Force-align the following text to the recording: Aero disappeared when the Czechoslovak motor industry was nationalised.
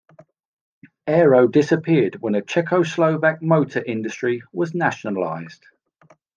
Aero 1.05 1.45
disappeared 1.47 2.17
when 2.21 2.33
the 2.33 2.41
Czechoslovak 2.41 3.39
motor 3.43 3.83
industry 3.85 4.41
was 4.51 4.73
nationalised. 4.73 5.63